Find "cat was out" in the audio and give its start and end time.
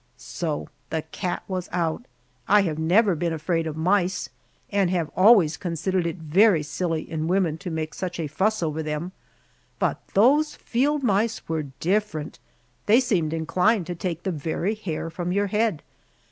1.03-2.07